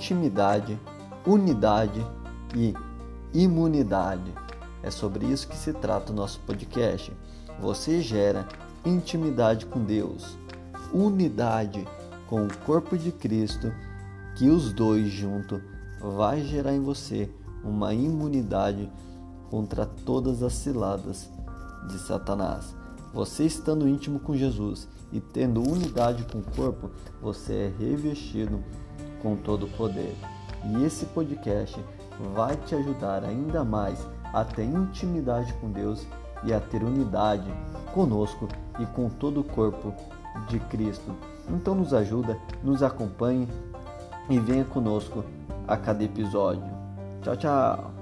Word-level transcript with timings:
intimidade, 0.00 0.80
unidade 1.26 2.04
e 2.56 2.74
imunidade. 3.34 4.32
É 4.82 4.90
sobre 4.90 5.26
isso 5.26 5.46
que 5.46 5.56
se 5.56 5.74
trata 5.74 6.10
o 6.10 6.14
nosso 6.14 6.40
podcast. 6.40 7.12
Você 7.60 8.00
gera 8.00 8.48
intimidade 8.82 9.66
com 9.66 9.84
Deus, 9.84 10.38
unidade 10.90 11.86
com 12.26 12.46
o 12.46 12.58
corpo 12.64 12.96
de 12.96 13.12
Cristo, 13.12 13.70
que 14.36 14.48
os 14.48 14.72
dois 14.72 15.10
juntos 15.10 15.60
vai 16.00 16.42
gerar 16.42 16.72
em 16.72 16.80
você 16.80 17.30
uma 17.62 17.92
imunidade 17.92 18.90
contra 19.50 19.84
todas 19.84 20.42
as 20.42 20.54
ciladas 20.54 21.28
de 21.88 21.98
Satanás. 21.98 22.74
Você 23.12 23.44
estando 23.44 23.86
íntimo 23.86 24.18
com 24.18 24.34
Jesus 24.34 24.88
e 25.12 25.20
tendo 25.20 25.60
unidade 25.60 26.24
com 26.24 26.38
o 26.38 26.56
corpo, 26.56 26.90
você 27.20 27.52
é 27.52 27.72
revestido 27.78 28.64
com 29.22 29.36
todo 29.36 29.66
o 29.66 29.70
poder. 29.70 30.14
E 30.64 30.84
esse 30.84 31.06
podcast 31.06 31.82
vai 32.34 32.56
te 32.56 32.74
ajudar 32.74 33.24
ainda 33.24 33.64
mais 33.64 34.06
a 34.32 34.44
ter 34.44 34.64
intimidade 34.64 35.52
com 35.54 35.70
Deus 35.70 36.06
e 36.44 36.52
a 36.52 36.60
ter 36.60 36.82
unidade 36.82 37.52
conosco 37.92 38.48
e 38.78 38.86
com 38.86 39.08
todo 39.08 39.40
o 39.40 39.44
corpo 39.44 39.92
de 40.48 40.58
Cristo. 40.60 41.14
Então 41.48 41.74
nos 41.74 41.92
ajuda, 41.92 42.38
nos 42.62 42.82
acompanhe 42.82 43.48
e 44.28 44.38
venha 44.38 44.64
conosco 44.64 45.24
a 45.66 45.76
cada 45.76 46.04
episódio. 46.04 46.70
Tchau, 47.22 47.36
tchau! 47.36 47.99